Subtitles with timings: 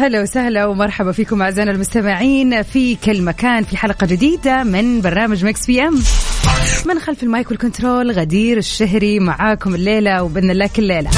[0.00, 5.66] هلا وسهلا ومرحبا فيكم أعزائنا المستمعين في كل مكان في حلقة جديدة من برنامج Mix
[5.66, 5.94] PM.
[6.86, 11.10] من خلف المايك وال control غدير الشهري معاكم الليلة وبإذن الله كل ليلة.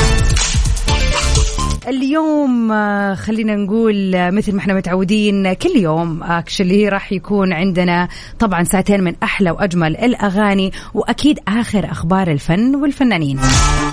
[1.88, 8.08] اليوم آه، خلينا نقول آه، مثل ما إحنا متعودين كل يوم actually راح يكون عندنا
[8.38, 13.40] طبعا ساعتين من أحلى وأجمل الأغاني وأكيد آخر أخبار الفن والفنانين.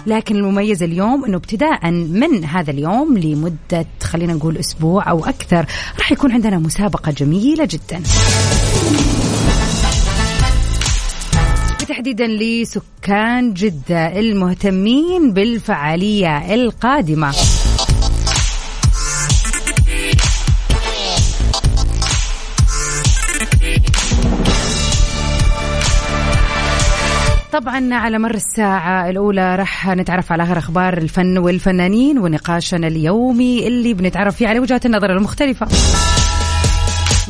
[0.08, 5.66] لكن المميز اليوم إنه ابتداء من هذا اليوم لمدة خلينا نقول أسبوع أو أكثر
[6.00, 8.04] راح يكون عندنا مسابقة جميلة جدا.
[11.90, 17.32] تحديدا لسكان جدة المهتمين بالفعالية القادمة.
[27.54, 33.94] طبعا على مر الساعة الأولى راح نتعرف على آخر أخبار الفن والفنانين ونقاشنا اليومي اللي
[33.94, 35.68] بنتعرف فيه على وجهات النظر المختلفة.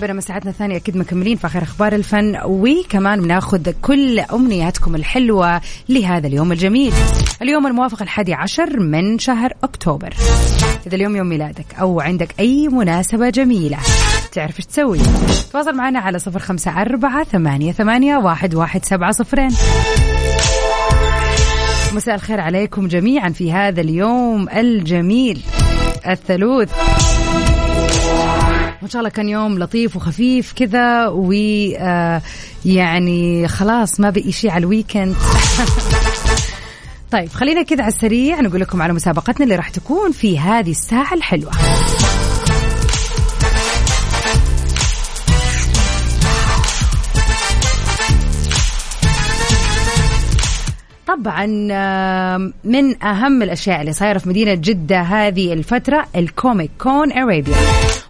[0.01, 6.27] بينما ساعتنا الثانية أكيد مكملين في آخر أخبار الفن وكمان بناخذ كل أمنياتكم الحلوة لهذا
[6.27, 6.93] اليوم الجميل.
[7.41, 10.13] اليوم الموافق الحادي عشر من شهر أكتوبر.
[10.87, 13.77] إذا اليوم يوم ميلادك أو عندك أي مناسبة جميلة
[14.31, 14.99] تعرف إيش تسوي؟
[15.51, 19.49] تواصل معنا على صفر خمسة أربعة ثمانية, ثمانية واحد, واحد سبعة صفرين.
[21.93, 25.41] مساء الخير عليكم جميعا في هذا اليوم الجميل
[26.07, 26.71] الثلوث
[28.81, 32.27] وإن شاء الله كان يوم لطيف وخفيف كذا ويعني
[33.47, 35.15] خلاص ما بقي شيء على الويكند
[37.11, 41.13] طيب خلينا كذا على السريع نقول لكم على مسابقتنا اللي راح تكون في هذه الساعة
[41.13, 41.51] الحلوة.
[51.23, 51.45] طبعا
[52.63, 57.55] من أهم الأشياء اللي صايرة في مدينة جدة هذه الفترة ال Comic Con Arabia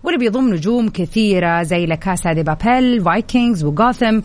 [0.04, 4.20] واللي بيضم نجوم كثيرة زي La Casa de Papel Vikings و Gotham.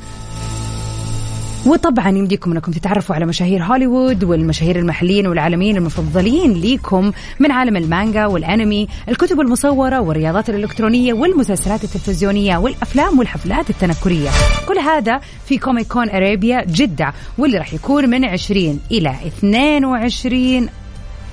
[1.67, 8.27] وطبعا يمديكم إنكم تتعرفوا على مشاهير هوليوود والمشاهير المحليين والعالميين المفضلين ليكم من عالم المانجا
[8.27, 14.31] والأنمي، الكتب المصورة والرياضات الإلكترونية والمسلسلات التلفزيونية والأفلام والحفلات التنكرية.
[14.69, 20.69] كل هذا في Comic Con Arabia جدة واللي راح يكون من 20 إلى 22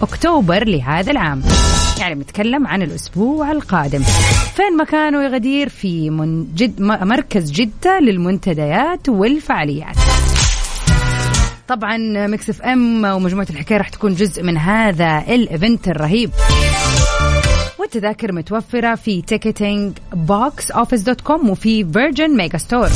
[0.02, 1.42] أكتوبر لهذا العام.
[2.00, 4.04] يعني بنتكلم عن الأسبوع القادم.
[4.56, 9.96] فين مكانه يا غدير؟ في من جد مركز جدة للمنتديات والفعاليات.
[11.68, 11.98] طبعا
[12.28, 16.32] Mix FM ومجموعة الحكاية راح تكون جزء من هذا ال event الرهيب
[17.80, 22.90] والتذاكر متوفرة في ticketing box office dot com وفي Virgin Megastore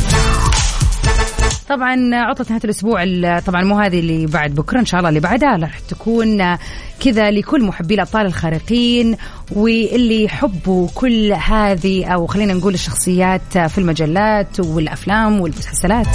[1.70, 5.20] طبعا عطلة نهاية الأسبوع ال- طبعا مو هذه اللي بعد بكرة إن شاء الله اللي
[5.20, 5.58] بعدها.
[5.58, 6.58] راح تكون
[7.00, 9.18] كذا لكل محبي الأبطال الخارقين
[9.52, 16.08] واللي يحبوا كل هذه أو خلينا نقول الشخصيات في المجلات والأفلام والمسلسلات.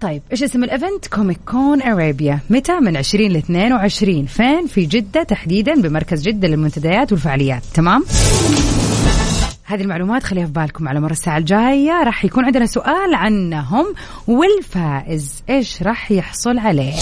[0.00, 4.86] طيب إيش اسم ال event Comic Con Arabia متى؟ من 20 ل 22 فين؟ في
[4.86, 7.62] جدة تحديدا بمركز جدة للمنتديات والفعاليات.
[7.74, 8.04] تمام؟
[9.70, 12.02] هذه المعلومات خليها في بالكم على مر الساعة الجاية.
[12.02, 13.94] راح يكون عندنا سؤال عنهم.
[14.26, 16.94] والفائز إيش راح يحصل عليه؟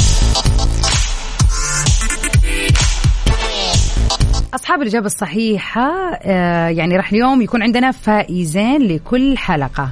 [4.54, 5.90] أصحاب الإجابة الصحيحة
[6.22, 9.90] آه، يعني راح اليوم يكون عندنا فائزين لكل حلقة.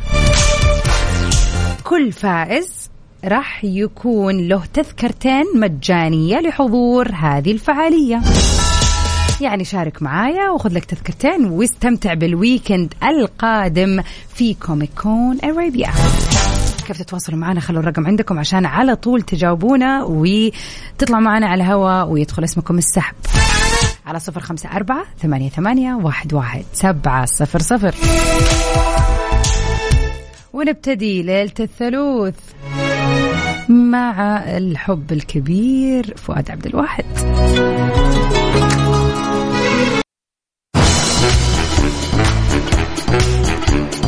[1.85, 2.91] كل فائز
[3.25, 8.21] راح يكون له تذكرتين مجانية لحضور هذه الفعالية.
[9.41, 14.03] يعني شارك معايا وخذ لك تذكرتين واستمتع بال weekend القادم
[14.35, 15.91] في Comic Con Arabia.
[16.87, 22.45] كيف تتواصلوا معنا؟ خلوا الرقم عندكم عشان على طول تجاوبونا وتطلعوا معنا على الهواء ويدخل
[22.45, 23.15] اسمكم السحب.
[24.07, 27.95] على صفر خمسة أربعة ثمانية, ثمانية واحد, واحد سبعة صفر صفر.
[30.53, 32.35] ونبتدي ليلة الثلوث
[33.69, 37.05] مع الحب الكبير فؤاد عبد الواحد.
[43.13, 44.06] ويا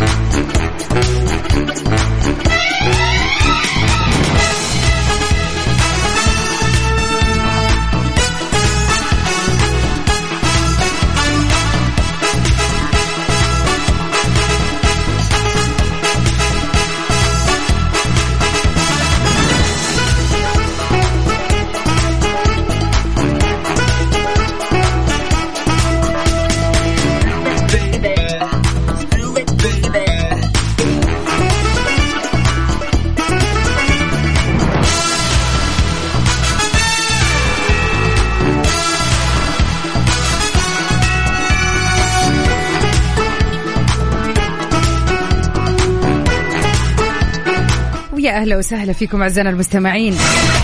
[48.38, 50.14] أهلا وسهلا فيكم أعزائنا المستمعين.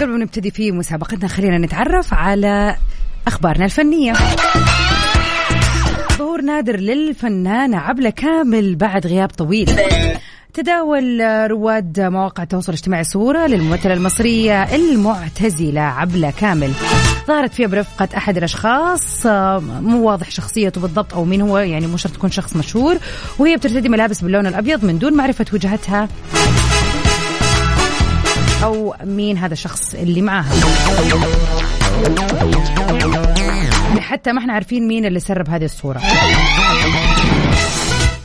[0.00, 2.76] قبل ما نبتدي في مسابقتنا خلينا نتعرف على
[3.26, 4.12] أخبارنا الفنية.
[6.19, 9.71] ظهور نادر للفنانة عبلة كامل بعد غياب طويل.
[10.55, 16.70] تداول رواد مواقع التواصل الاجتماعي صورة للممثلة المصرية المعتزلة عبلة كامل.
[17.27, 22.12] ظهرت فيها برفقة أحد الأشخاص مو واضح شخصيته بالضبط أو مين هو يعني مو شرط
[22.12, 22.97] تكون شخص مشهور.
[23.38, 26.09] وهي بترتدي ملابس باللون الأبيض من دون معرفة وجهتها.
[28.65, 30.53] أو مين هذا الشخص اللي معاها.
[34.01, 36.01] حتى ما إحنا عارفين مين اللي سرب هذه الصورة.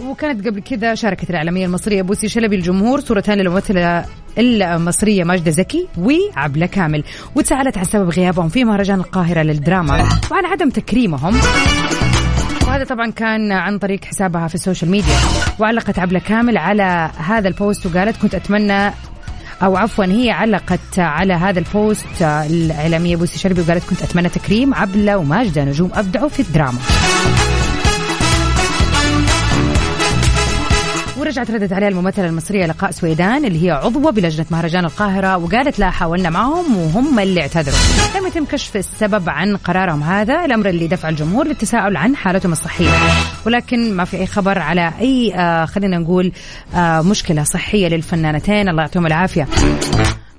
[0.07, 4.05] وكانت قبل كذا شاركت الإعلامية المصرية بوسي شلبي الجمهور صورتان للممثلة
[4.37, 7.03] المصرية ماجدة زكي وعبلة كامل.
[7.35, 11.39] وتساءلت عن سبب غيابهم في مهرجان القاهرة للدراما وعن عدم تكريمهم.
[12.67, 15.15] وهذا طبعا كان عن طريق حسابها في ال social media.
[15.59, 18.91] وعلقت عبلة كامل على هذا ال post وقالت كنت أتمنى
[19.63, 24.73] أو عفوا هي علقت على هذا ال post الإعلامية بوسي شلبي وقالت كنت أتمنى تكريم
[24.73, 26.79] عبلة وماجدة نجوم أبدعوا في الدراما.
[31.29, 35.89] ورجعت ردت عليها الممثلة المصرية لقاء سويدان اللي هي عضوة بلجنة مهرجان القاهرة وقالت لا
[35.89, 37.77] حاولنا معهم وهم اللي اعتذروا.
[38.15, 42.89] لم يتم كشف السبب عن قرارهم هذا الأمر اللي دفع الجمهور للتساؤل عن حالتهم الصحية.
[43.45, 46.31] ولكن ما في أي خبر على أي آه خلينا نقول
[46.75, 48.69] آه مشكلة صحية للفنانتين.
[48.69, 49.47] الله يعطيهم العافية.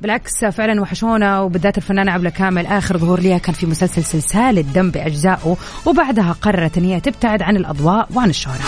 [0.02, 4.90] بالعكس فعلا وحشونا وبالذات الفنانة عبلة كامل آخر ظهور لها كان في مسلسل سلسال الدم
[4.90, 5.56] بأجزائه
[5.87, 8.60] وبعدها قررت أن هي تبتعد عن الأضواء وعن الشهرة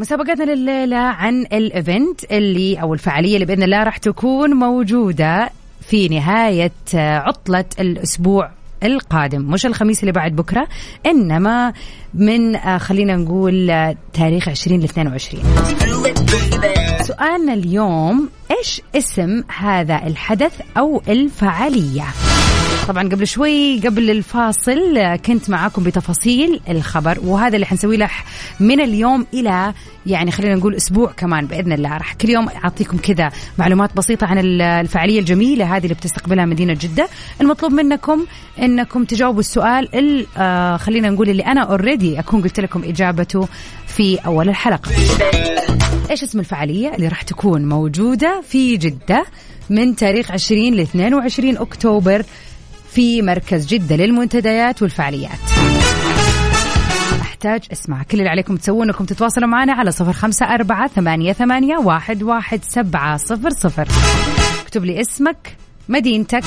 [0.00, 5.50] مسابقتنا لليلة عن الايفنت اللي أو الفعالية اللي بإذن الله راح تكون موجودة
[5.88, 8.50] في نهاية عطلة الأسبوع
[8.82, 9.42] القادم.
[9.42, 10.68] مش الخميس اللي بعد بكرة
[11.06, 11.72] إنما
[12.14, 15.42] من آه، خلينا نقول آه، تاريخ 20 ل 22
[17.14, 18.28] سؤالنا اليوم
[18.58, 22.04] إيش اسم هذا الحدث أو الفعالية؟
[22.88, 28.10] طبعا قبل شوي قبل الفاصل كنت معاكم بتفاصيل الخبر وهذا اللي حنسويه له
[28.60, 29.72] من اليوم إلى
[30.06, 31.96] يعني خلينا نقول أسبوع كمان بإذن الله.
[31.96, 36.72] راح كل يوم أعطيكم كذا معلومات بسيطة عن ال- الفعالية الجميلة هذه اللي بتستقبلها مدينة
[36.80, 37.08] جدة.
[37.40, 38.26] المطلوب منكم
[38.62, 43.48] إنكم تجاوبوا السؤال ال- آه خلينا نقول اللي أنا اوريدي أكون قلت لكم إجابته
[43.86, 44.90] في أول الحلقة.
[46.10, 49.24] إيش اسم الفعالية اللي راح تكون موجودة في جدة
[49.70, 52.24] من تاريخ 20 ل 22 أكتوبر
[52.92, 55.38] في مركز جدة للمنتديات والفعاليات.
[57.20, 61.76] أحتاج اسمع كل اللي عليكم تسوون إنكم تتواصلوا معنا على صفر خمسة أربعة ثمانية, ثمانية
[61.76, 63.88] واحد, واحد سبعة صفر صفر.
[64.62, 65.56] اكتب لي اسمك
[65.88, 66.42] مدينتك.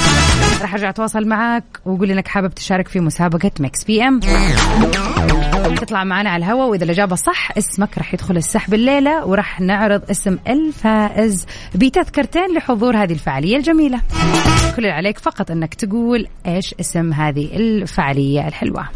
[0.61, 4.19] راح أرجع أتواصل معك وقول إنك حابب تشارك في مسابقة Mix PM.
[5.75, 10.37] تطلع معنا على الهواء وإذا الإجابة صح اسمك راح يدخل السحب الليلة وراح نعرض اسم
[10.47, 14.01] الفائز بتذكرتين لحضور هذه الفعالية الجميلة.
[14.75, 18.87] كل اللي عليك فقط إنك تقول إيش اسم هذه الفعالية الحلوة.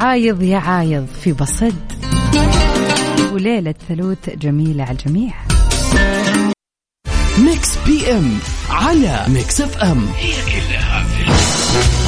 [0.00, 1.92] عايض يا عايض في بصد
[3.32, 5.34] وليلة ثلوث جميلة على الجميع.
[7.38, 8.38] ميكس بي إم
[8.70, 10.06] على ميكس إف إم.
[10.16, 12.05] هي كلها في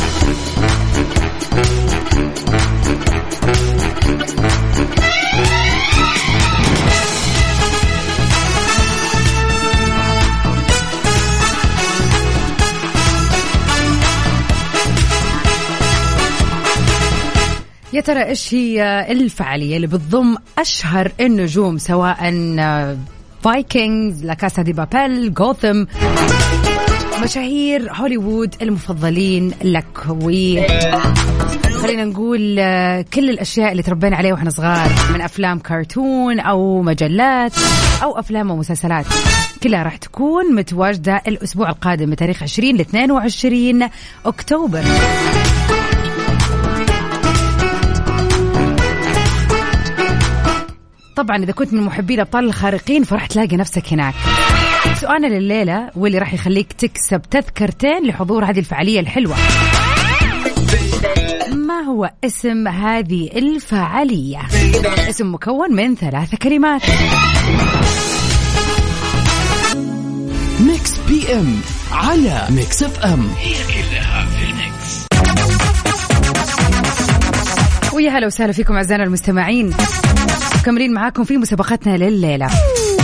[17.99, 22.35] يا ترى إيش هي الفعالية اللي بتضم أشهر النجوم سواء
[23.43, 25.85] فايكنجز لا كاسا دي بابيل جوثم
[27.23, 30.31] مشاهير هوليوود المفضلين لك و
[31.83, 37.53] خلينا نقول آه، كل الأشياء اللي تربينا عليها وإحنا صغار من أفلام كرتون أو مجلات
[38.03, 39.07] أو أفلام ومسلسلات
[39.63, 43.89] كلها راح تكون متواجدة الأسبوع القادم من تاريخ 20 ل 22
[44.27, 44.85] أكتوبر.
[51.19, 54.15] طبعا إذا كنت من محبي الأبطال الخارقين فراح تلاقي نفسك هناك.
[55.01, 59.37] سؤالنا لليلة واللي راح يخليك تكسب تذكرتين لحضور هذه الفعالية الحلوة.
[61.53, 64.39] ما هو اسم هذه الفعالية؟
[65.09, 66.83] اسم مكون من ثلاث كلمات.
[70.61, 71.61] Mix PM
[71.93, 75.07] على Mix FM هي كلها في ال mix.
[77.95, 79.75] ويا هلا وسهلا فيكم أعزائنا المستمعين.
[80.69, 82.49] مكملين معاكم في مسابقتنا لليلة.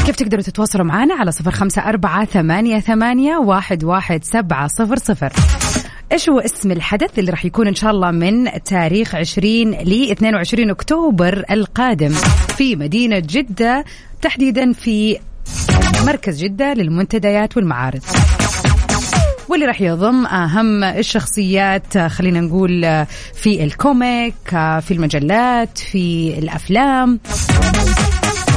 [0.06, 5.33] كيف تقدروا تتواصلوا معنا على صفر خمسة أربعة ثمانية, ثمانية واحد, واحد سبعة صفر صفر.
[6.12, 10.71] إيش هو اسم الحدث اللي راح يكون إن شاء الله من تاريخ 20 ل 22
[10.71, 12.11] أكتوبر القادم
[12.56, 13.85] في مدينة جدة
[14.23, 15.18] تحديدا في
[16.06, 18.02] مركز جدة للمنتديات والمعارض.
[19.49, 24.35] واللي راح يضم أهم الشخصيات خلينا نقول في الكوميك
[24.80, 27.21] في المجلات في الأفلام.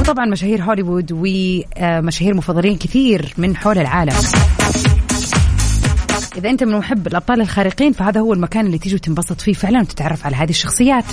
[0.08, 4.14] وطبعا مشاهير هوليوود ومشاهير مفضلين كثير من حول العالم.
[6.36, 10.26] إذا أنت من محب الأبطال الخارقين فهذا هو المكان اللي تيجي وتنبسط فيه فعلا وتتعرف
[10.26, 11.04] على هذه الشخصيات.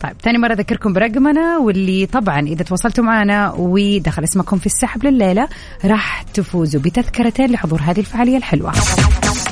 [0.00, 5.48] طيب ثاني مرة أذكركم برقمنا واللي طبعا إذا تواصلتوا معنا ودخل اسمكم في السحب لليلة
[5.84, 8.72] راح تفوزوا بتذكرتين لحضور هذه الفعالية الحلوة.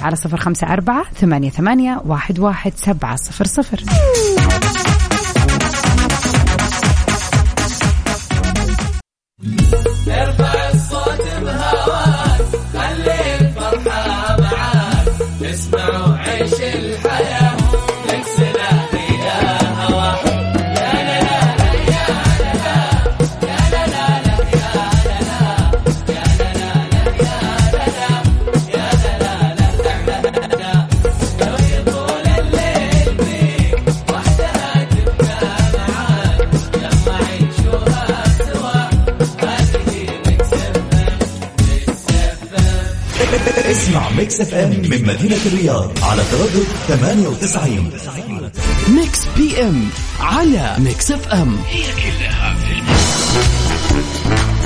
[0.03, 3.83] على صفر خمسة أربعة ثمانية, ثمانية واحد, واحد سبعة صفر صفر.
[10.09, 10.42] ارفع
[44.43, 47.91] FM من مدينة الرياض على تردد 98
[48.89, 49.89] Mix PM
[50.21, 51.57] على Mix FM.
[51.69, 52.83] هي كلها في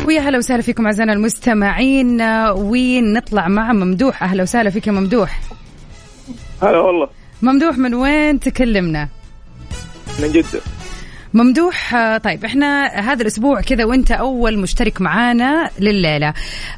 [0.06, 2.22] ويا هلا وسهلا فيكم أعزائنا المستمعين.
[2.50, 4.22] ونطلع مع ممدوح.
[4.22, 5.40] أهلا وسهلا فيك يا ممدوح.
[6.62, 7.08] هلا والله.
[7.42, 9.08] ممدوح من وين تكلمنا؟
[10.18, 10.60] من جدة.
[11.36, 16.34] ممدوح آه، طيب إحنا هذا الأسبوع كذا وأنت أول مشترك معانا لليلة.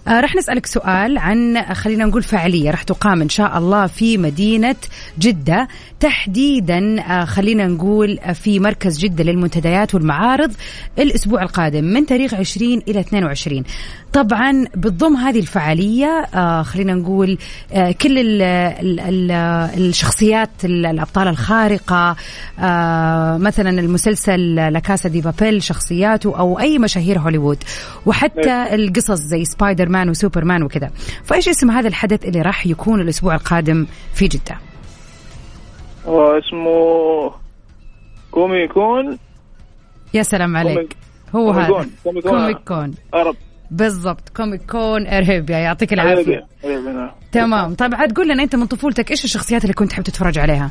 [0.08, 4.76] آه، راح نسألك سؤال عن خلينا نقول فعالية راح تقام إن شاء الله في مدينة
[5.18, 5.68] جدة.
[6.00, 10.52] تحديدا آه، خلينا نقول في مركز جدة للمنتديات والمعارض
[10.98, 13.62] الأسبوع القادم من تاريخ 20 إلى 22
[14.12, 17.38] طبعا بتضم هذه الفعالية آه، خلينا نقول
[17.72, 19.30] آه، كل ال ال ال
[19.80, 22.16] الشخصيات ال- الأبطال الخارقة
[22.60, 27.58] آه، مثلا المسلسل لاكاسا دي بابيل شخصياته أو أي مشاهير هوليوود
[28.06, 30.90] وحتى القصص زي Spider-Man و Superman وكذا.
[31.24, 34.67] فإيش اسم هذا الحدث اللي راح يكون الأسبوع القادم في جدة؟
[36.08, 37.32] هو اسمه
[38.30, 39.18] Comic Con
[40.14, 40.96] يا سلام عليك.
[41.34, 41.86] هو هذا.
[42.04, 42.32] Comic Con.
[42.32, 43.36] Comic Con Arabia
[43.70, 44.28] بالضبط.
[44.28, 47.10] Comic Con Arabia يعطيك العافيه نعم.
[47.32, 47.74] تمام.
[47.74, 50.70] طيب عاد قول لنا أنت من طفولتك إيش الشخصيات اللي كنت تحب تتفرج عليها؟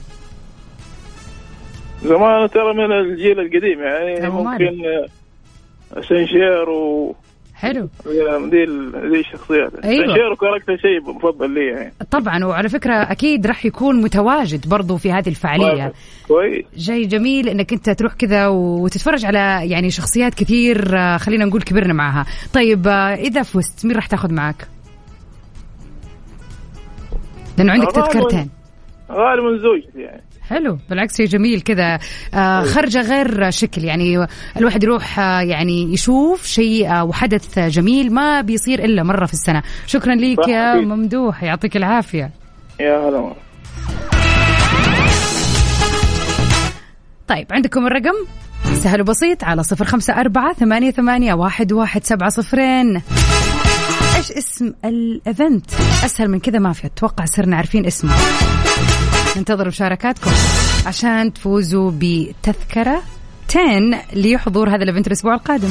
[2.03, 4.74] زمان ترى من الجيل القديم يعني؟ ممكن
[5.94, 7.15] سنشير و
[7.58, 7.90] حلو.
[8.06, 8.66] دي
[9.10, 9.86] دي الشخصيات.
[9.86, 10.08] أيوة.
[10.08, 11.94] سنشير وكاركتر شيء مفضل لي يعني.
[12.12, 15.94] طبعا وعلى فكرة أكيد راح يكون متواجد برضو في هذه الفعالية.
[16.28, 16.66] كويس.
[16.76, 21.94] جاي جميل إنك أنت تروح كذا وتتفرج على يعني شخصيات كثير آه، خلينا نقول كبرنا
[21.94, 22.26] معها.
[22.54, 24.68] طيب آه، إذا فزت مين راح تاخذ معك؟
[27.58, 28.50] لأنه عندك تذكرتين.
[29.12, 30.22] غالبا زوجتي يعني.
[30.50, 30.77] حلو.
[30.89, 32.00] بالعكس شيء جميل كذا.
[32.34, 33.84] آه خرجة غير شكل.
[33.84, 34.27] يعني
[34.58, 39.63] الواحد يروح آه يعني يشوف شيء آه وحدث جميل ما بيصير إلا مرة في السنة.
[39.86, 40.75] شكرا ليك صح، يا.
[40.75, 41.44] ممدوح.
[41.44, 42.32] يعطيك العافية.
[42.80, 43.34] يا هلا.
[47.27, 48.16] طيب عندكم الرقم؟
[48.74, 53.01] سهل وبسيط على صفر خمسة أربعة ثمانية, ثمانية واحد, واحد سبعة صفرين.
[54.18, 55.72] إيش اسم الإيفنت
[56.06, 56.88] أسهل من كذا ما في.
[56.88, 58.12] أتوقع صرنا عارفين اسمه.
[59.38, 60.32] ننتظر مشاركاتكم
[60.86, 63.01] عشان تفوزوا بتذكرة
[63.50, 65.70] 10 لحضور هذا الإيفنت الأسبوع القادم.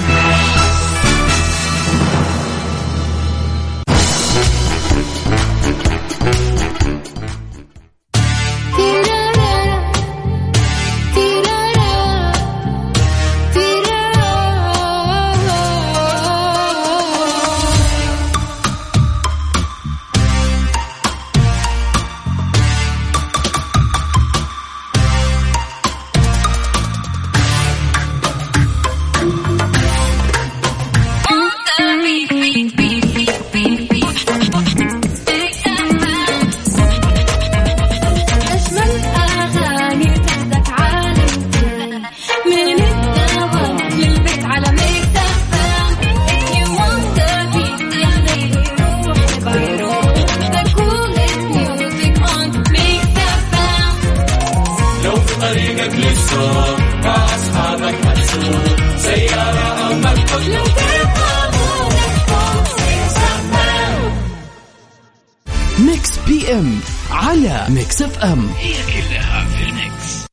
[65.79, 66.81] Mix PM
[67.11, 68.49] على Mix FM.
[68.59, 70.27] هي كلها في ال mix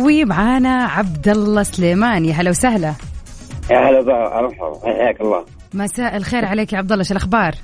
[0.00, 2.94] ومعانا عبد الله سليمان يا هلا وسهلا.
[3.70, 4.02] يا هلا
[4.42, 5.44] مرحبا حياك الله.
[5.74, 7.04] مساء الخير عليك يا عبد الله.
[7.04, 7.54] شو الأخبار؟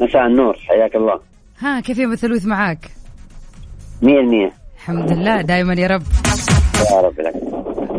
[0.00, 0.56] مساء النور.
[0.68, 1.20] حياك الله.
[1.58, 2.90] ها كيف يوم الثلوث معاك؟
[4.02, 5.42] 100% الحمد لله.
[5.42, 6.02] دائما يا رب.
[6.92, 7.34] يا رب لك.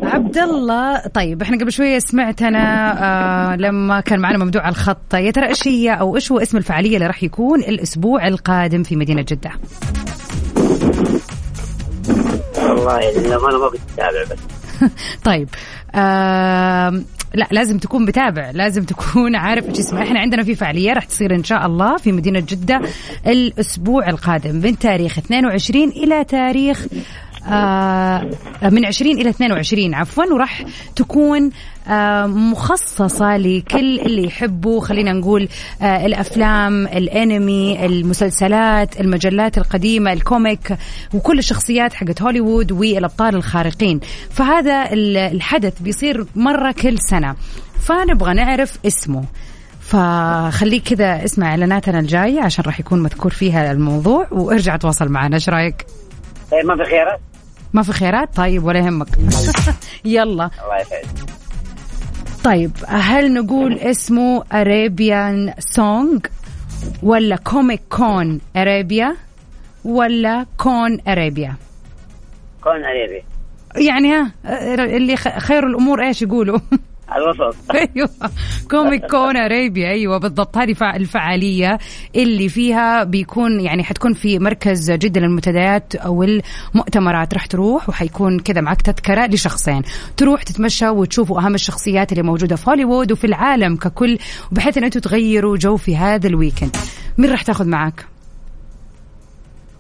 [0.09, 2.93] عبد الله طيب إحنا قبل شوية سمعت أنا
[3.53, 6.57] آه لما كان معنا ممدوح على الخط يا ترى إيش هي أو إيش هو اسم
[6.57, 9.51] الفعالية اللي راح يكون الأسبوع القادم في مدينة جدة؟
[12.57, 14.39] والله للأمانة ما كنت أتابع بس.
[15.25, 15.49] طيب
[15.95, 21.05] آه لا لازم تكون متابع لازم تكون عارف إيش اسمها إحنا عندنا في فعالية راح
[21.05, 22.81] تصير إن شاء الله في مدينة جدة
[23.27, 26.85] الأسبوع القادم من تاريخ 22 إلى تاريخ
[28.72, 30.63] من 20 إلى 22 عفوا وراح
[30.96, 31.50] تكون
[31.88, 35.48] آه مخصصة لكل اللي يحبوا خلينا نقول
[35.81, 40.77] آه الأفلام الأنمي المسلسلات المجلات القديمة الكوميك
[41.13, 44.00] وكل الشخصيات حقت هوليوود والأبطال الخارقين.
[44.31, 47.36] فهذا ال- الحدث بيصير مرة كل سنة.
[47.81, 49.24] فنبغى نعرف اسمه.
[49.81, 55.35] فخليك كذا اسمع إعلاناتنا الجاية عشان راح يكون مذكور فيها الموضوع وارجع تواصل معنا.
[55.35, 55.85] إيش رأيك؟
[56.51, 57.20] طيب ما في خيارات.
[57.74, 59.08] ما في خيارات طيب ولا يهمك.
[60.05, 60.50] يلا.
[60.64, 61.08] الله يسعدك.
[62.44, 66.25] طيب هل نقول اسمه Arabian Song
[67.03, 69.15] ولا Comic Con Arabia
[69.86, 71.55] ولا Con Arabia
[72.63, 73.24] Con Arabi
[73.75, 74.32] يعني ها
[74.86, 76.60] اللي خ- خير الأمور إيش يقولوا؟
[77.15, 77.55] الوسط.
[77.75, 78.09] أيوه.
[78.72, 80.57] Comic Con Arabia أيوه بالضبط.
[80.57, 81.77] هذه فع- الفعالية
[82.15, 87.33] اللي فيها بيكون يعني حتكون في مركز جده للمنتديات أو المؤتمرات.
[87.33, 89.81] راح تروح وحيكون كذا معك تذكرة لشخصين.
[90.17, 94.17] تروح تتمشى وتشوفوا أهم الشخصيات اللي موجودة في هوليوود وفي العالم ككل
[94.51, 96.75] بحيث إن أنتم تغيروا جو في هذا ال weekend.
[97.17, 98.05] مين راح تاخذ معك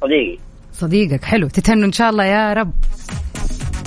[0.01, 0.37] صديقي.
[0.73, 1.23] صديقك.
[1.23, 1.47] حلو.
[1.47, 2.71] تتهنوا إن شاء الله يا رب.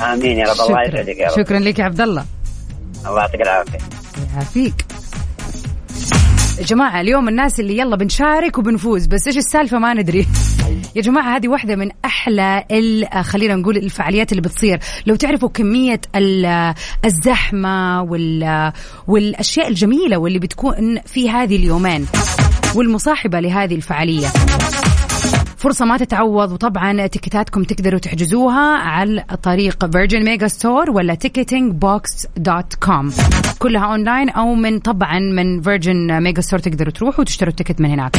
[0.01, 0.61] آمين يا رب.
[0.69, 1.37] الله يسعدك يا رب.
[1.37, 2.25] شكرا لك يا عبد الله.
[3.07, 3.79] الله يعطيك العافية.
[4.35, 4.75] يعافيك.
[6.59, 10.27] يا جماعة اليوم الناس اللي يلا بنشارك وبنفوز بس إيش السالفة ما ندري.
[10.97, 12.65] يا جماعة هذه واحدة من أحلى
[13.23, 14.79] خلينا نقول الفعاليات اللي بتصير.
[15.07, 18.73] لو تعرفوا كمية ال- الزحمة وال
[19.07, 22.07] والأشياء الجميلة واللي بتكون في هذه اليومين
[22.75, 24.29] والمصاحبة لهذه الفعالية.
[25.63, 32.75] فرصة ما تتعوض وطبعا تيكتاتكم تقدروا تحجزوها عن طريق Virgin Megastore ولا ticketing box dot
[32.75, 33.13] com
[33.59, 38.17] كلها اونلاين أو من طبعا من Virgin Megastore تقدروا تروحوا وتشتروا ال ticket من هناك.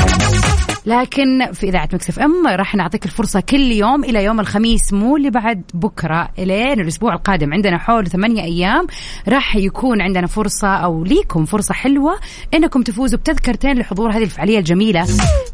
[0.85, 5.29] لكن في إذاعة Mix FM راح نعطيك الفرصة كل يوم إلى يوم الخميس مو اللي
[5.29, 7.53] بعد بكرة إلين الأسبوع القادم.
[7.53, 8.87] عندنا حول ثمانية أيام
[9.27, 12.15] راح يكون عندنا فرصة أو ليكم فرصة حلوة
[12.53, 15.07] إنكم تفوزوا بتذكرتين لحضور هذه الفعالية الجميلة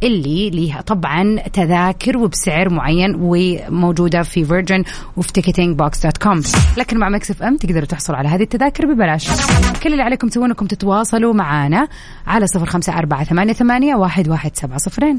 [0.03, 4.83] اللي ليها طبعا تذاكر وبسعر معين وموجودة في Virgin
[5.17, 6.41] وفي ticketing box dot com
[6.77, 9.29] لكن مع Mix FM تقدروا تحصلوا على هذه التذاكر ببلاش.
[9.83, 11.87] كل اللي عليكم تسوونه إنكم تتواصلوا معنا
[12.27, 15.18] على صفر خمسة أربعة ثمانية, ثمانية واحد, واحد سبعة صفرين.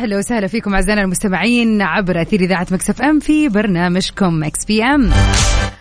[0.00, 5.10] أهلا وسهلا فيكم أعزائنا المستمعين عبر أثير إذاعة Mix FM في برنامجكم Mix PM.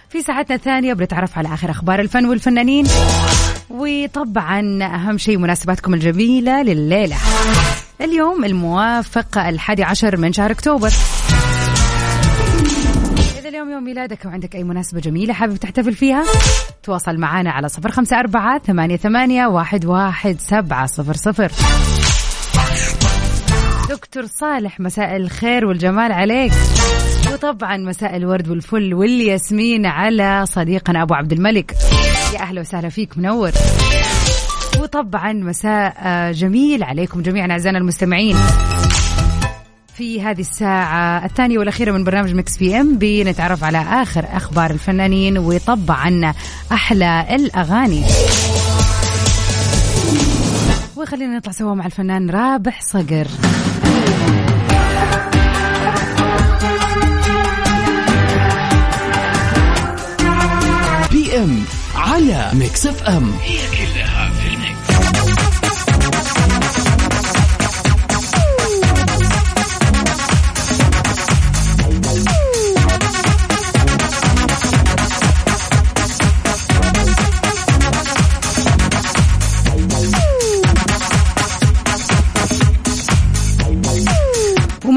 [0.09, 2.85] في ساعتنا الثانية بنتعرف على آخر أخبار الفن والفنانين.
[3.69, 7.15] وطبعا أهم شيء مناسباتكم الجميلة لليلة.
[8.01, 10.91] اليوم الموافق الحادي عشر من شهر أكتوبر.
[13.39, 16.23] إذا اليوم يوم ميلادك وعندك أي مناسبة جميلة حابب تحتفل فيها
[16.83, 21.51] تواصل معنا على صفر خمسة أربعة ثمانية, ثمانية واحد, واحد سبعة صفر صفر.
[23.89, 26.51] دكتور صالح مساء الخير والجمال عليك.
[27.33, 31.75] وطبعا مساء الورد والفل والياسمين على صديقنا أبو عبد الملك.
[32.33, 33.51] يا أهلا وسهلا فيك منور.
[34.79, 38.35] وطبعا مساء آه، جميل عليكم جميعا أعزائنا المستمعين.
[39.93, 46.33] في هذه الساعة الثانية والأخيرة من برنامج Mix PM بنتعرف على آخر أخبار الفنانين وطبعا
[46.71, 48.03] أحلى الأغاني.
[50.97, 53.27] وخلينا نطلع سوا مع الفنان رابح صقر.
[61.11, 61.63] PM
[61.95, 63.57] على Mix FM هي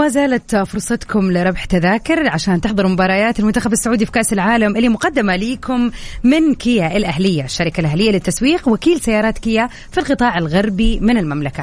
[0.02, 5.36] وما زالت فرصتكم لربح تذاكر عشان تحضروا مباريات المنتخب السعودي في كأس العالم اللي مقدمة
[5.36, 5.90] لكم
[6.24, 7.44] من كيا الأهلية.
[7.44, 11.62] الشركة الأهلية للتسويق وكيل سيارات كيا في القطاع الغربي من المملكة.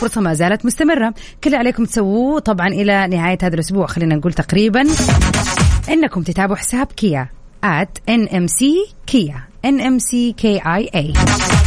[0.00, 1.14] فرصة ما زالت مستمرة.
[1.44, 3.86] كل عليكم تسووه طبعا إلى نهاية هذا الأسبوع.
[3.86, 4.86] خلينا نقول تقريبا
[5.90, 7.28] إنكم تتابعوا حساب كيا
[7.64, 8.64] at NMC
[9.06, 9.49] KIA.
[9.66, 11.18] NMCKIA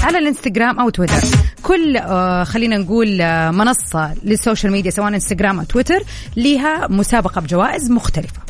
[0.04, 1.22] على الانستغرام أو تويتر.
[1.64, 6.04] كل آه خلينا نقول آه منصة للسوشيال ميديا سواء انستغرام أو تويتر
[6.38, 8.42] لها مسابقة بجوائز مختلفة.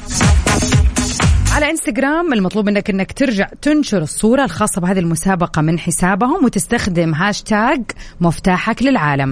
[1.51, 7.81] على انستغرام المطلوب منك إنك ترجع تنشر الصورة الخاصة بهذه المسابقة من حسابهم وتستخدم هاشتاج
[8.21, 9.31] مفتاحك للعالم.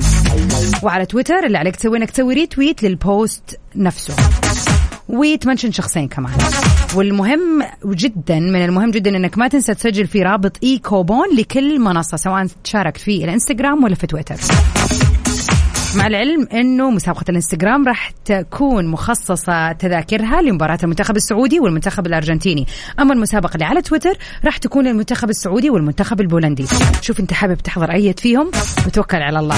[0.84, 4.16] وعلى تويتر اللي عليك تسوي إنك تسوي retweet لل post نفسه.
[5.12, 6.34] وت mention شخصين كمان.
[6.96, 12.48] والمهم جدا من المهم جدا إنك ما تنسى تسجل في رابط e-coupon لكل منصة سواء
[12.64, 14.36] تشاركت في الإنستغرام ولا في تويتر.
[15.96, 22.68] مع العلم إنه مسابقة الإنستغرام راح تكون مخصصة تذاكرها لمباراة المنتخب السعودي والمنتخب الأرجنتيني.
[23.00, 26.66] أما المسابقة اللي على تويتر راح تكون المنتخب السعودي والمنتخب البولندي.
[27.02, 28.52] شوف أنت حابب تحضر أي فيهم؟
[28.86, 29.58] وتوكل على الله.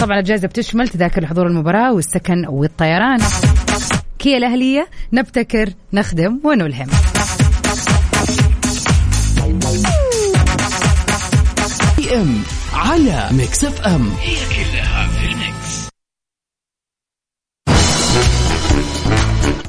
[0.00, 3.20] طبعا الجائزة بتشمل تذاكر لحضور المباراة والسكن والطيران.
[4.24, 6.86] كيا الأهلية نبتكر نخدم ونلهم.
[12.14, 14.12] M على Mix FM.
[14.20, 15.88] هي كلها في ال mix.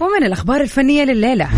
[0.01, 1.49] ومن الأخبار الفنية لليلة.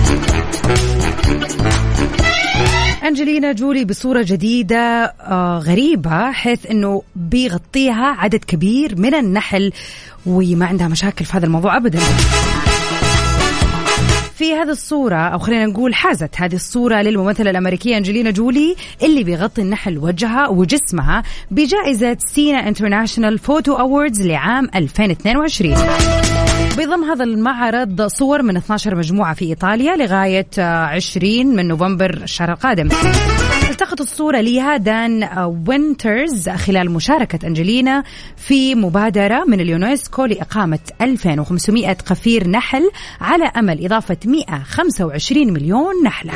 [3.04, 9.72] أنجلينا جولي بصورة جديدة آه غريبة حيث أنه بيغطيها عدد كبير من النحل
[10.26, 12.00] وما عندها مشاكل في هذا الموضوع أبدا.
[14.38, 19.62] في هذه الصورة أو خلينا نقول حازت هذه الصورة للممثلة الأمريكية أنجلينا جولي اللي بيغطي
[19.62, 25.76] النحل وجهها وجسمها بجائزة Siena International Photo Awards لعام 2022
[26.78, 32.52] بيضم هذا المعرض صور من 12 مجموعة في إيطاليا لغاية آه، 20 من نوفمبر الشهر
[32.52, 32.90] القادم.
[33.82, 35.30] التقط الصورة لها دان
[35.68, 38.04] وينترز خلال مشاركة أنجلينا
[38.38, 42.90] في مبادرة من اليونسكو لإقامة 2500 قفير نحل
[43.22, 46.34] على أمل إضافة 125 مليون نحلة.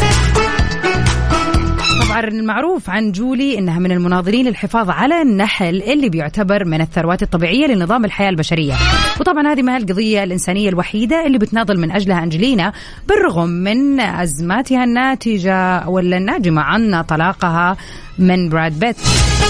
[2.12, 7.68] طبعا المعروف عن جولي إنها من المناصرين للحفاظ على النحل اللي بيعتبر من الثروات الطبيعية
[7.68, 8.74] لنظام الحياة البشرية.
[9.20, 12.74] وطبعا هذه ما هي القضية الإنسانية الوحيدة اللي بتناضل من أجلها أنجلينا
[13.08, 17.78] بالرغم من أزماتها الناتجة ولا الناجمة عن طلاقها
[18.20, 18.98] من براد بيت.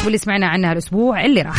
[0.03, 1.57] واللي سمعنا عنها الأسبوع اللي راح.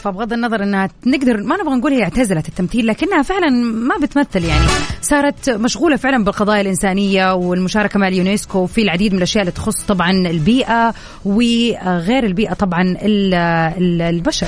[0.00, 4.66] فبغض النظر إنها نقدر ما نبغى نقول هي اعتزلت التمثيل لكنها فعلا ما بتمثل يعني.
[5.02, 10.10] صارت مشغولة فعلا بالقضايا الإنسانية والمشاركة مع اليونسكو في العديد من الأشياء اللي تخص طبعا
[10.10, 14.46] البيئة وغير البيئة طبعا ال- ال- البشر.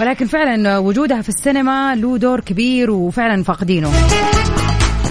[0.00, 3.90] ولكن فعلا وجودها في السينما له دور كبير وفعلا فاقدينه.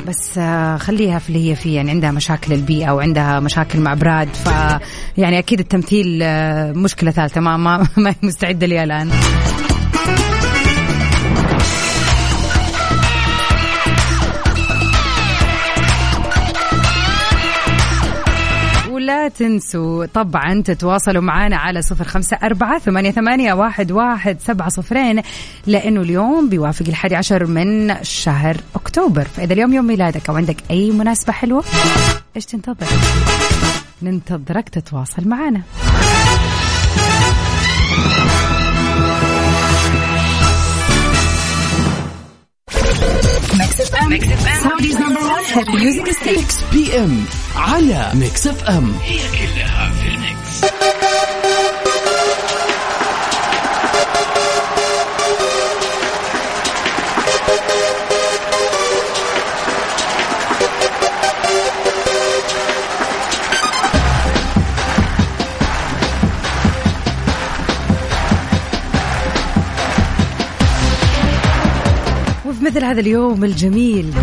[0.08, 4.28] بس آه، خليها في اللي هي فيه يعني عندها مشاكل البيئة وعندها مشاكل مع براد
[4.28, 4.50] ف
[5.18, 9.10] يعني أكيد التمثيل آه، مشكلة ثالثة ما ما, ما مستعدة لي الآن.
[19.38, 25.22] تنسوا طبعا تتواصلوا معنا على صفر خمسة أربعة ثمانية, ثمانية واحد, واحد سبعة صفرين
[25.68, 29.24] لأنه اليوم بيوافق الحادي عشر من شهر أكتوبر.
[29.24, 31.64] فإذا اليوم يوم ميلادك أو عندك أي مناسبة حلوة
[32.36, 32.88] إيش تنتظر؟
[34.02, 35.62] ننتظرك تتواصل معنا
[45.52, 47.26] ميكس بي ام
[47.56, 50.74] على ميكس اف ام هي كلها في الميكس.
[72.46, 74.14] وفي مثل هذا اليوم الجميل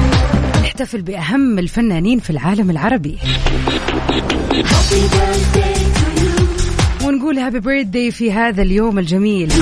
[0.80, 3.18] نحتفل بأهم الفنانين في العالم العربي.
[7.04, 9.52] ونقول هابي بيرثدي في هذا اليوم الجميل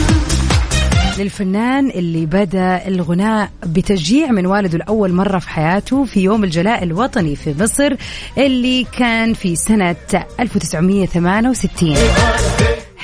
[1.19, 7.37] للفنان اللي بدأ الغناء بتشجيع من والده لأول مرة في حياته في يوم الجلاء الوطني
[7.37, 7.95] في مصر
[8.39, 9.97] اللي كان في سنة
[10.41, 11.97] 1968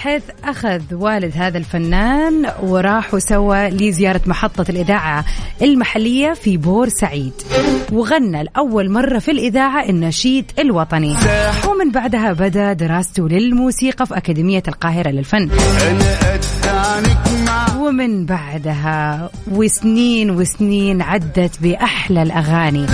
[0.05, 5.25] حيث أخذ والد هذا الفنان وراح وسوى لزيارة محطة الإذاعة
[5.63, 7.33] المحلية في بورسعيد
[7.93, 11.15] وغنى لأول مرة في الإذاعة النشيد الوطني.
[11.85, 15.51] ومن بعدها بدأ دراسته للموسيقى في أكاديمية القاهرة للفن.
[17.79, 22.87] ومن بعدها وسنين وسنين عدت بأحلى الأغاني.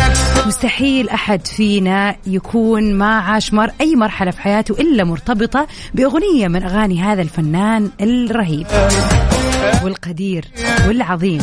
[0.47, 6.63] مستحيل أحد فينا يكون ما عاش مر أي مرحلة في حياته إلا مرتبطة بأغنية من
[6.63, 8.67] أغاني هذا الفنان الرهيب
[9.85, 10.45] والقدير
[10.89, 11.41] والعظيم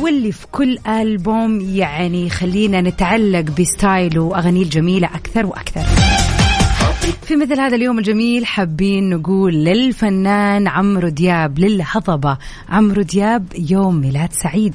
[0.00, 5.82] واللي في كل ألبوم يعني يخلينا نتعلق بستايله وأغانيه الجميلة أكثر وأكثر.
[7.22, 14.32] في مثل هذا اليوم الجميل حابين نقول للفنان عمرو دياب للهضبة عمرو دياب يوم ميلاد
[14.32, 14.74] سعيد.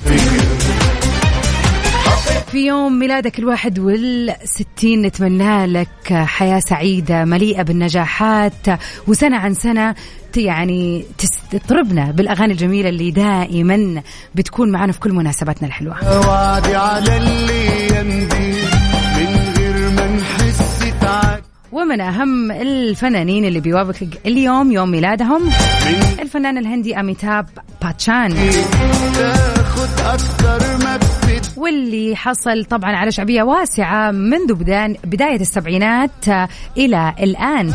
[2.51, 8.67] في يوم ميلادك الواحد والستين نتمنى لك حياة سعيدة مليئة بالنجاحات
[9.07, 9.95] وسنة عن سنة
[10.37, 11.05] يعني
[11.51, 14.01] تطربنا بالأغاني الجميلة اللي دائما
[14.35, 16.27] بتكون معنا في كل مناسباتنا الحلوة.
[16.27, 18.54] وعدي على اللي يمضي
[21.85, 25.49] ومن أهم الفنانين اللي بيوافق اليوم يوم ميلادهم
[26.19, 27.49] الفنان الهندي أميتاب
[27.81, 28.35] باتشان.
[31.57, 37.73] واللي حصل طبعا على شعبية واسعة منذ بداية, بداية السبعينات إلى الآن.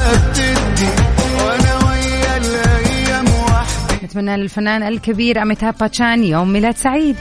[4.05, 7.17] نتمنى للفنان الكبير أميتاب باتشان يوم ميلاد سعيد.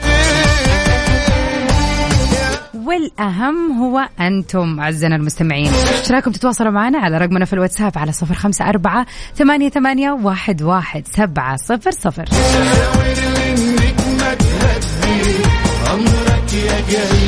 [2.90, 5.66] والأهم هو أنتم أعزائنا المستمعين.
[5.66, 10.62] إيش رايكم تتواصلوا معنا على رقمنا في الواتساب على صفر خمسة أربعة ثمانية, ثمانية واحد,
[10.62, 12.24] واحد سبعة صفر صفر.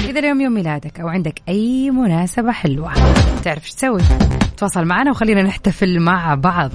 [0.08, 2.92] إذا اليوم يوم ميلادك أو عندك أي مناسبة حلوة
[3.44, 4.00] تعرف إيش تسوي؟
[4.56, 6.70] تواصل معنا وخلينا نحتفل مع بعض.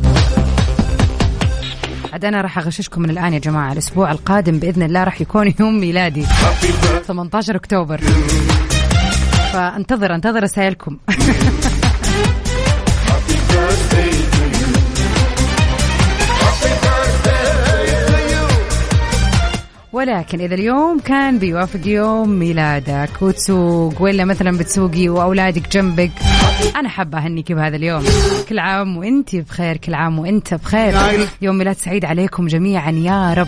[2.14, 5.80] عاد أنا راح أغششكم من الآن يا جماعة الأسبوع القادم بإذن الله راح يكون يوم
[5.80, 6.26] ميلادي.
[7.08, 8.02] 18 أكتوبر.
[9.54, 10.98] فانتظر انتظر رسائلكم.
[19.94, 26.12] ولكن إذا اليوم كان بيوافق يوم ميلادك وتسوق ولا مثلا بتسوقي وأولادك جنبك.
[26.76, 28.04] أنا حابة أهنيك بهذا اليوم.
[28.50, 30.94] كل عام وأنت بخير كل عام وأنت بخير.
[31.42, 33.48] يوم ميلاد سعيد عليكم جميعا يا رب.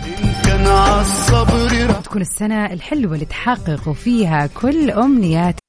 [2.04, 5.59] تكون السنة الحلوة اللي تحققوا فيها كل أمنيات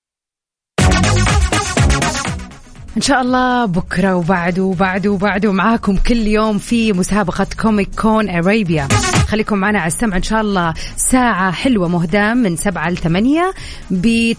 [2.98, 8.88] إن شاء الله بكرة وبعده وبعده وبعده معاكم كل يوم في مسابقة كوميك كون أرابيا.
[9.28, 10.74] خليكم معنا على السمع إن شاء الله.
[10.98, 13.54] ساعة حلوة مهداة من سبعة لثمانية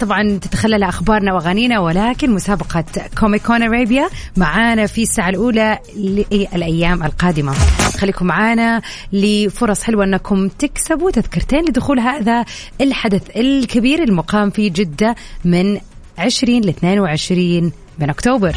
[0.00, 2.84] طبعا تتخلل أخبارنا وأغانينا ولكن مسابقة
[3.18, 7.52] كوميك كون أرابيا معانا في الساعة الأولى للأيام القادمة.
[7.98, 12.44] خليكم معانا لفرص حلوة أنكم تكسبوا تذكرتين لدخول هذا
[12.80, 15.80] الحدث الكبير المقام في جدة من
[16.18, 18.56] 20 ل 22 من أكتوبر.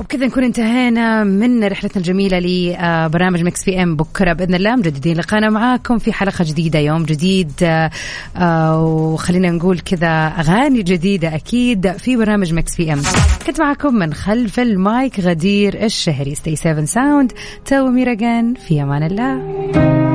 [0.00, 4.76] وبكذا نكون انتهينا من رحلتنا الجميلة لبرنامج مكس في إم بكرة بإذن الله.
[4.76, 7.90] مجددين لقانا معاكم في حلقة جديدة يوم جديد آه،
[8.36, 13.02] آه، وخلينا نقول كذا أغاني جديدة أكيد في برنامج مكس في إم.
[13.46, 16.34] كنت معكم من خلف المايك غدير الشهري.
[16.34, 17.32] ستي 7 ساوند
[17.66, 20.13] تو ميرجان في أمان الله.